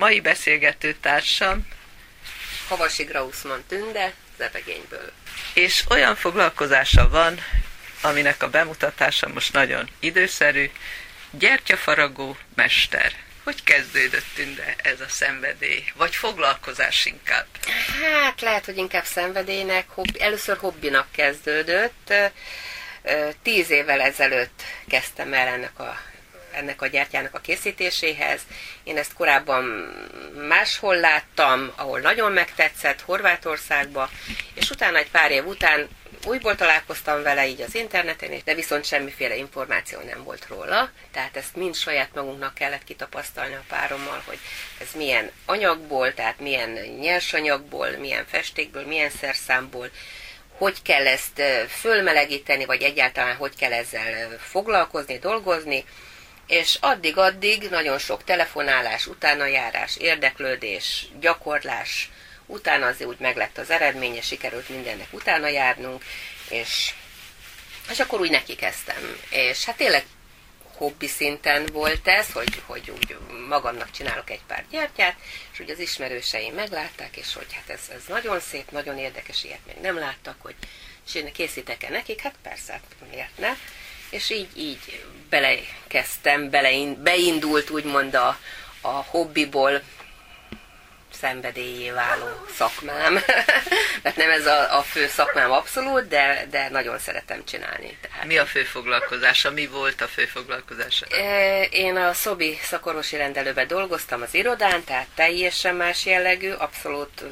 [0.00, 1.66] Mai beszélgető társam
[2.68, 5.12] Havasi Grausman Tünde, Zebegényből.
[5.54, 7.40] és olyan foglalkozása van,
[8.02, 10.70] aminek a bemutatása most nagyon időszerű,
[11.30, 13.12] gyertyafaragó mester.
[13.44, 15.84] Hogy kezdődött tünde ez a szenvedély?
[15.94, 17.46] Vagy foglalkozás inkább?
[18.02, 22.12] Hát lehet, hogy inkább szenvedélynek, hobbi, először hobbinak kezdődött.
[23.42, 26.00] Tíz évvel ezelőtt kezdtem el ennek a
[26.52, 28.40] ennek a gyertyának a készítéséhez.
[28.84, 29.64] Én ezt korábban
[30.48, 34.10] máshol láttam, ahol nagyon megtetszett, Horvátországba,
[34.54, 35.88] és utána egy pár év után
[36.26, 41.56] újból találkoztam vele így az interneten, de viszont semmiféle információ nem volt róla, tehát ezt
[41.56, 44.38] mind saját magunknak kellett kitapasztalni a párommal, hogy
[44.80, 49.90] ez milyen anyagból, tehát milyen nyersanyagból, milyen festékből, milyen szerszámból,
[50.58, 55.84] hogy kell ezt fölmelegíteni, vagy egyáltalán hogy kell ezzel foglalkozni, dolgozni,
[56.50, 62.10] és addig-addig nagyon sok telefonálás, utánajárás, érdeklődés, gyakorlás,
[62.46, 66.04] utána azért úgy meglett az eredménye, sikerült mindennek utána járnunk,
[66.48, 66.94] és,
[67.90, 69.16] és akkor úgy neki kezdtem.
[69.30, 70.04] És hát tényleg
[70.76, 73.16] hobbi szinten volt ez, hogy, hogy úgy
[73.48, 75.16] magamnak csinálok egy pár gyertyát,
[75.52, 79.66] és úgy az ismerőseim meglátták, és hogy hát ez, ez nagyon szép, nagyon érdekes, ilyet
[79.66, 80.54] még nem láttak, hogy
[81.14, 83.52] és készítek-e nekik, hát persze, hát miért ne.
[84.10, 88.38] És így, így belekezdtem, belein, beindult úgymond a,
[88.80, 89.82] a hobbiból
[91.20, 93.12] szenvedélyé váló szakmám.
[94.02, 97.98] Mert nem ez a, a fő szakmám abszolút, de, de nagyon szeretem csinálni.
[98.00, 98.24] Tehát.
[98.24, 99.50] Mi a fő foglalkozása?
[99.50, 101.06] Mi volt a fő foglalkozása?
[101.06, 107.24] E, Én a Szobi szakorvosi rendelőben dolgoztam az irodán, tehát teljesen más jellegű, abszolút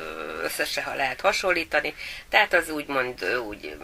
[0.42, 1.94] összesen, ha lehet hasonlítani.
[2.28, 3.76] Tehát az úgymond úgy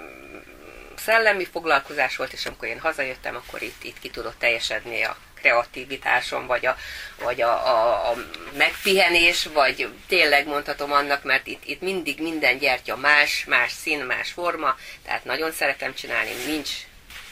[1.05, 6.47] szellemi foglalkozás volt, és amikor én hazajöttem, akkor itt, itt ki tudott teljesedni a kreativitásom,
[6.47, 6.77] vagy a,
[7.19, 8.15] vagy a, a, a
[8.57, 14.31] megpihenés, vagy tényleg mondhatom annak, mert itt, itt mindig minden gyertya más, más szín, más
[14.31, 16.71] forma, tehát nagyon szeretem csinálni, nincs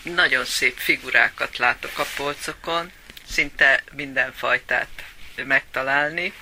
[0.03, 2.93] Nagyon szép figurákat látok a polcokon,
[3.31, 4.89] szinte minden fajtát
[5.37, 6.33] megtalálni.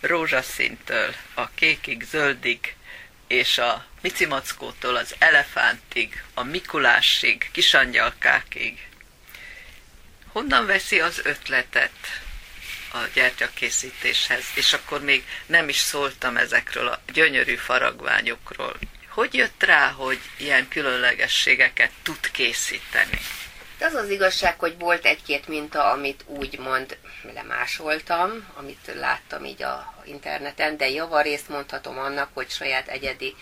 [0.00, 2.74] Rózsaszíntől a kékig, zöldig,
[3.26, 8.88] és a micimackótól az elefántig, a Mikulásig, kisangyalkákig.
[10.32, 12.22] Honnan veszi az ötletet
[12.92, 14.44] a gyertyakészítéshez?
[14.54, 18.76] És akkor még nem is szóltam ezekről a gyönyörű faragványokról.
[19.08, 23.18] Hogy jött rá, hogy ilyen különlegességeket tud készíteni?
[23.80, 26.98] Az az igazság, hogy volt egy-két minta, amit úgymond
[27.34, 33.34] lemásoltam, amit láttam így a interneten, de javarészt mondhatom annak, hogy saját egyedi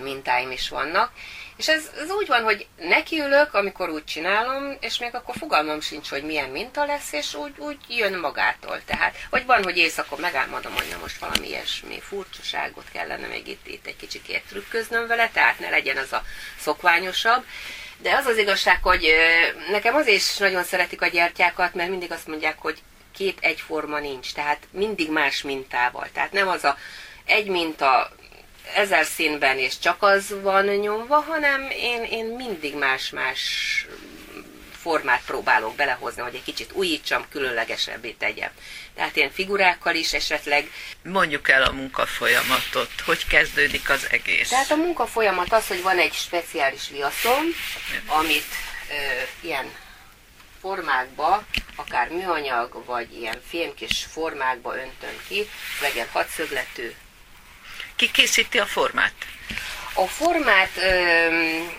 [0.00, 1.12] mintáim is vannak.
[1.56, 6.08] És ez, ez úgy van, hogy nekiülök, amikor úgy csinálom, és még akkor fogalmam sincs,
[6.08, 8.80] hogy milyen minta lesz, és úgy, úgy jön magától.
[8.84, 13.66] Tehát, vagy van, hogy éjszakon megálmodom, hogy na most valami ilyesmi furcsaságot kellene még itt,
[13.66, 16.22] itt egy kicsikét trükköznöm vele, tehát ne legyen az a
[16.60, 17.44] szokványosabb.
[17.98, 19.14] De az az igazság, hogy
[19.70, 22.82] nekem az is nagyon szeretik a gyertyákat, mert mindig azt mondják, hogy
[23.14, 26.08] két egyforma nincs, tehát mindig más mintával.
[26.12, 26.76] Tehát nem az a
[27.24, 28.10] egy minta
[28.74, 33.40] ezer színben és csak az van nyomva, hanem én, én mindig más-más
[34.86, 38.50] formát próbálok belehozni, hogy egy kicsit újítsam, különlegesebbé tegyem.
[38.94, 40.70] Tehát én figurákkal is esetleg
[41.02, 44.48] Mondjuk el a munkafolyamatot, hogy kezdődik az egész.
[44.48, 47.44] Tehát a munka folyamat az, hogy van egy speciális viaszom,
[48.06, 48.46] amit
[48.90, 49.66] ö, ilyen
[50.60, 51.44] formákba,
[51.76, 55.48] akár műanyag, vagy ilyen fémkis formákba öntöm ki,
[55.80, 56.94] legyen hatszögletű.
[57.96, 59.14] Ki készíti a formát?
[59.98, 60.70] A formát,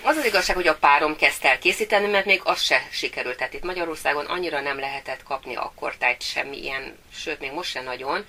[0.01, 3.37] az az igazság, hogy a párom kezdte el készíteni, mert még az se sikerült.
[3.37, 7.81] Tehát itt Magyarországon annyira nem lehetett kapni akkor, tehát semmi ilyen, sőt, még most se
[7.81, 8.25] nagyon,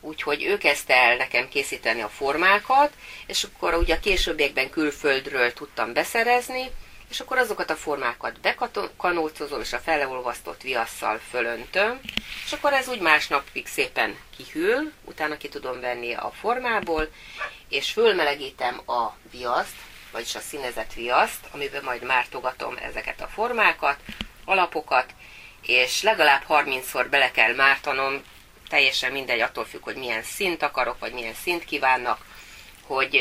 [0.00, 2.92] úgyhogy ő kezdte el nekem készíteni a formákat,
[3.26, 6.70] és akkor ugye a későbbiekben külföldről tudtam beszerezni,
[7.10, 12.00] és akkor azokat a formákat bekanócozom, és a feleolvasztott viasszal fölöntöm,
[12.44, 17.08] és akkor ez úgy másnapig szépen kihűl, utána ki tudom venni a formából,
[17.68, 19.76] és fölmelegítem a viaszt,
[20.12, 23.98] vagyis a színezett viaszt, amiben majd mártogatom ezeket a formákat,
[24.44, 25.14] alapokat,
[25.62, 28.22] és legalább 30-szor bele kell mártanom,
[28.68, 32.24] teljesen mindegy, attól függ, hogy milyen szint akarok, vagy milyen szint kívánnak,
[32.86, 33.20] hogy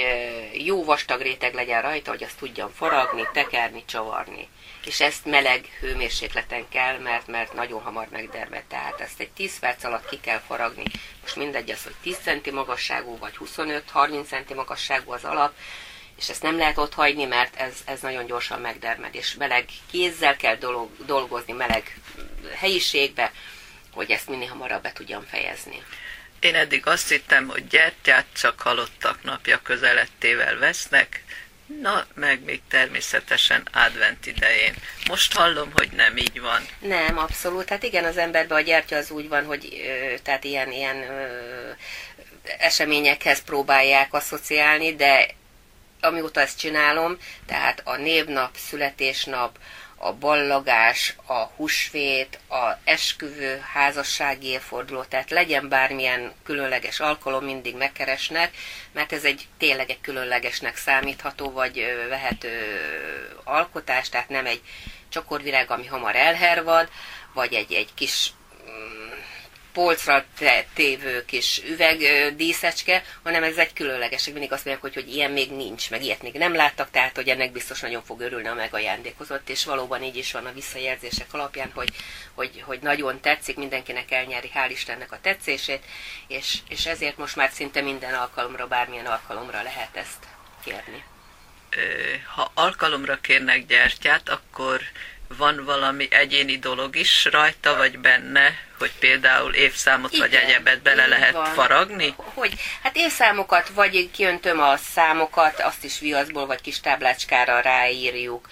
[0.53, 4.47] jó vastag réteg legyen rajta, hogy azt tudjam faragni, tekerni, csavarni.
[4.85, 8.63] És ezt meleg hőmérsékleten kell, mert, mert nagyon hamar megdermed.
[8.63, 10.83] Tehát ezt egy 10 perc alatt ki kell faragni.
[11.21, 15.53] Most mindegy az, hogy 10 cm magasságú, vagy 25-30 cm magasságú az alap,
[16.17, 20.35] és ezt nem lehet ott hagyni, mert ez, ez nagyon gyorsan megdermed, és meleg kézzel
[20.35, 21.99] kell dolog, dolgozni, meleg
[22.55, 23.31] helyiségbe,
[23.93, 25.83] hogy ezt minél hamarabb be tudjam fejezni.
[26.39, 31.23] Én eddig azt hittem, hogy gyertyát csak halottak napja közelettével vesznek,
[31.81, 34.73] na, meg még természetesen advent idején.
[35.07, 36.65] Most hallom, hogy nem így van.
[36.79, 37.69] Nem, abszolút.
[37.69, 41.27] Hát igen, az emberben a gyertya az úgy van, hogy ö, tehát ilyen, ilyen ö,
[42.57, 45.27] eseményekhez próbálják asszociálni, de
[46.01, 49.57] amióta ezt csinálom, tehát a névnap, születésnap,
[50.05, 58.55] a ballagás, a húsvét, a esküvő, házassági évforduló, tehát legyen bármilyen különleges alkalom, mindig megkeresnek,
[58.91, 62.79] mert ez egy tényleg egy különlegesnek számítható, vagy vehető
[63.43, 64.61] alkotás, tehát nem egy
[65.09, 66.89] csokorvirág, ami hamar elhervad,
[67.33, 68.33] vagy egy, egy kis
[69.75, 70.25] polcra
[70.73, 71.97] tévő kis üveg
[72.35, 74.25] díszecske, hanem ez egy különleges.
[74.25, 77.27] Mindig azt mondják, hogy, hogy ilyen még nincs, meg ilyet még nem láttak, tehát hogy
[77.27, 81.71] ennek biztos nagyon fog örülni a megajándékozott, és valóban így is van a visszajelzések alapján,
[81.73, 81.89] hogy,
[82.33, 85.83] hogy, hogy nagyon tetszik, mindenkinek elnyeri, hál' Istennek a tetszését,
[86.27, 90.23] és, és ezért most már szinte minden alkalomra, bármilyen alkalomra lehet ezt
[90.63, 91.03] kérni.
[92.35, 94.81] Ha alkalomra kérnek gyertyát, akkor
[95.27, 101.05] van valami egyéni dolog is rajta, vagy benne, hogy például évszámot Igen, vagy egyebet bele
[101.07, 101.45] lehet van.
[101.45, 102.13] faragni?
[102.17, 108.47] Hogy, hát évszámokat, vagy kiöntöm a számokat, azt is viaszból, vagy kis táblácskára ráírjuk,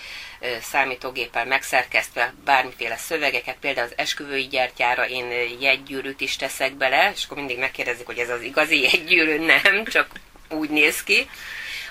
[0.62, 7.38] számítógéppel megszerkesztve bármiféle szövegeket, például az esküvői gyertyára én jegygyűrűt is teszek bele, és akkor
[7.38, 10.08] mindig megkérdezik, hogy ez az igazi jegygyűrű, nem, csak
[10.50, 11.30] úgy néz ki.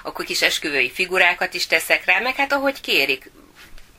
[0.02, 3.30] Akkor kis esküvői figurákat is teszek rá, meg hát ahogy kérik,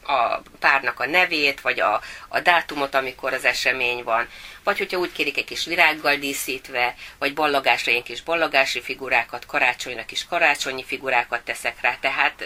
[0.03, 4.27] a párnak a nevét, vagy a, a dátumot, amikor az esemény van,
[4.63, 10.05] vagy hogyha úgy kérik egy kis virággal díszítve, vagy ballagásra ilyen kis ballagási figurákat, karácsonyra
[10.05, 12.43] kis karácsonyi figurákat teszek rá, tehát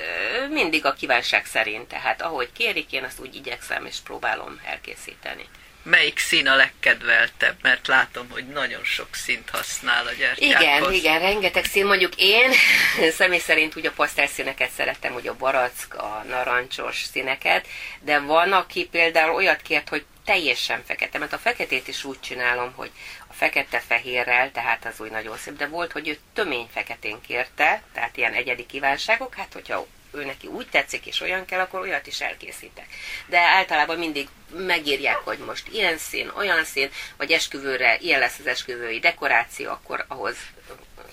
[0.49, 5.45] mindig a kívánság szerint, tehát ahogy kérik, én azt úgy igyekszem és próbálom elkészíteni
[5.89, 10.93] melyik szín a legkedveltebb, mert látom, hogy nagyon sok színt használ a gyertyákhoz.
[10.93, 11.85] Igen, igen, rengeteg szín.
[11.85, 12.51] Mondjuk én
[13.17, 17.67] személy szerint úgy a pasztelszíneket szeretem, úgy a barack, a narancsos színeket,
[18.01, 22.73] de van, aki például olyat kért, hogy teljesen fekete, mert a feketét is úgy csinálom,
[22.75, 22.91] hogy
[23.27, 28.17] a fekete-fehérrel, tehát az úgy nagyon szép, de volt, hogy ő tömény feketén kérte, tehát
[28.17, 32.21] ilyen egyedi kívánságok, hát hogyha ő neki úgy tetszik, és olyan kell, akkor olyat is
[32.21, 32.87] elkészítek.
[33.25, 34.27] De általában mindig
[34.57, 40.05] megírják, hogy most ilyen szín, olyan szín, vagy esküvőre ilyen lesz az esküvői dekoráció, akkor
[40.07, 40.35] ahhoz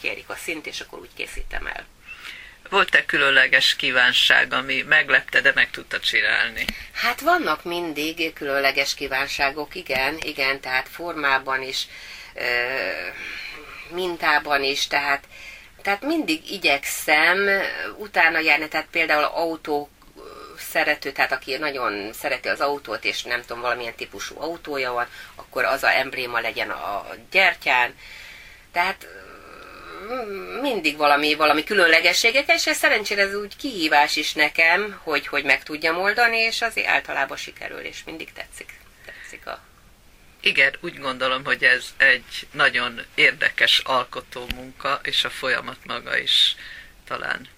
[0.00, 1.86] kérik a szint, és akkor úgy készítem el.
[2.70, 6.64] Volt-e különleges kívánság, ami meglepte, de meg tudta csinálni?
[6.92, 11.86] Hát vannak mindig különleges kívánságok, igen, igen, tehát formában is,
[13.90, 15.24] mintában is, tehát
[15.84, 17.48] tehát mindig igyekszem
[17.96, 19.88] utána járni, tehát például autó
[20.58, 25.64] szerető, tehát aki nagyon szereti az autót, és nem tudom, valamilyen típusú autója van, akkor
[25.64, 27.94] az a embléma legyen a gyertyán.
[28.72, 29.06] Tehát
[30.12, 35.44] mm, mindig valami, valami különlegességek, és ez szerencsére ez úgy kihívás is nekem, hogy, hogy
[35.44, 38.72] meg tudjam oldani, és azért általában sikerül, és mindig tetszik,
[39.04, 39.60] tetszik a
[40.44, 46.56] igen, úgy gondolom, hogy ez egy nagyon érdekes alkotó munka, és a folyamat maga is
[47.06, 47.48] talán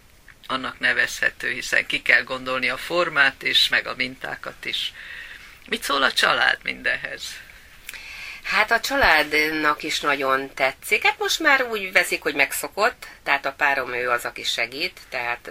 [0.47, 4.93] annak nevezhető, hiszen ki kell gondolni a formát is, meg a mintákat is.
[5.69, 7.41] Mit szól a család mindenhez?
[8.47, 11.03] Hát a családnak is nagyon tetszik.
[11.03, 15.51] Hát most már úgy veszik, hogy megszokott, tehát a párom ő az, aki segít, tehát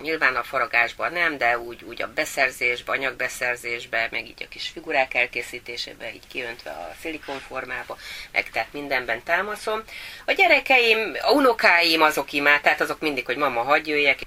[0.00, 5.14] nyilván a faragásban nem, de úgy, úgy a beszerzésben, anyagbeszerzésben, meg így a kis figurák
[5.14, 7.98] elkészítésében, így kiöntve a szilikonformába,
[8.32, 9.82] meg tehát mindenben támaszom.
[10.24, 14.18] A gyerekeim, a unokáim azok imád, tehát azok mindig, hogy mama, hagyj jöjjek.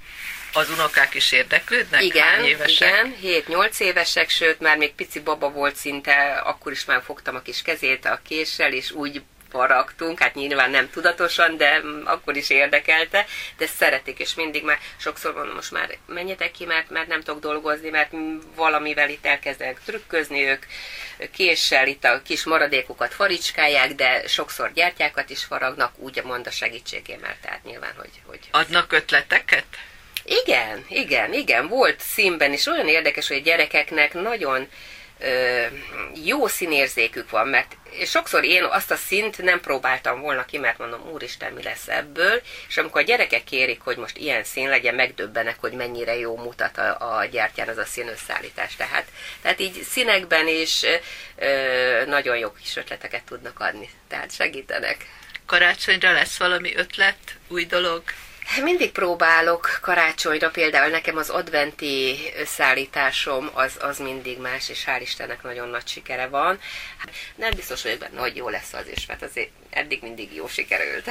[0.53, 2.03] Az unokák is érdeklődnek?
[2.03, 3.07] Igen, évesek?
[3.21, 7.41] igen, 7-8 évesek, sőt már még pici baba volt szinte, akkor is már fogtam a
[7.41, 9.21] kis kezét a késsel, és úgy
[9.55, 13.25] faragtunk, hát nyilván nem tudatosan, de akkor is érdekelte,
[13.57, 17.41] de szeretik, és mindig már sokszor mondom, most már menjetek ki, mert, mert nem tudok
[17.41, 18.11] dolgozni, mert
[18.55, 20.65] valamivel itt elkezdenek trükközni ők,
[21.31, 27.37] késsel itt a kis maradékokat faricskálják, de sokszor gyertyákat is faragnak, úgy mond a segítségével,
[27.41, 28.21] tehát nyilván, hogy...
[28.25, 29.65] hogy Adnak ötleteket?
[30.23, 34.67] Igen, igen, igen, volt színben is olyan érdekes, hogy a gyerekeknek nagyon
[35.19, 35.65] ö,
[36.23, 41.09] jó színérzékük van, mert sokszor én azt a szint nem próbáltam volna ki, mert mondom,
[41.11, 45.55] úristen, mi lesz ebből, és amikor a gyerekek kérik, hogy most ilyen szín legyen, megdöbbenek,
[45.59, 48.75] hogy mennyire jó mutat a, a gyertyán az a színösszállítás.
[48.75, 49.05] Tehát,
[49.41, 50.85] tehát így színekben is
[51.35, 55.05] ö, nagyon jó kis ötleteket tudnak adni, tehát segítenek.
[55.45, 57.17] Karácsonyra lesz valami ötlet,
[57.47, 58.03] új dolog?
[58.63, 65.43] Mindig próbálok karácsonyra, például nekem az adventi összeállításom az, az mindig más, és hál' Istennek
[65.43, 66.59] nagyon nagy sikere van.
[67.35, 71.09] Nem biztos vagyok benne, hogy jó lesz az is, mert azért eddig mindig jó sikerült.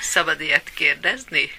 [0.00, 1.50] Szabad ilyet kérdezni?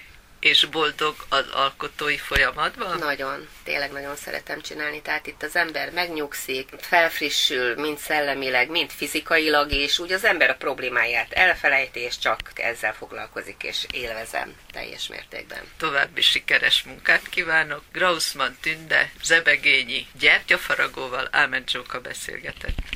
[0.44, 2.98] És boldog az alkotói folyamatban?
[2.98, 5.02] Nagyon, tényleg nagyon szeretem csinálni.
[5.02, 10.54] Tehát itt az ember megnyugszik, felfrissül, mind szellemileg, mind fizikailag, és úgy az ember a
[10.54, 15.62] problémáját elfelejti, és csak ezzel foglalkozik, és élvezem teljes mértékben.
[15.76, 17.82] További sikeres munkát kívánok.
[17.92, 22.94] Grausman Tünde, Zebegényi, gyertyafaragóval Ámen Zsóka beszélgetett.